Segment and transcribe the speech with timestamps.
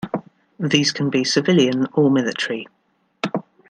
[0.59, 2.67] These can be civilian or military.